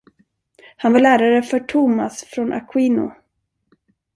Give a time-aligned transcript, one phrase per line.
[0.77, 3.11] Han var lärare för Tomas från Aquino.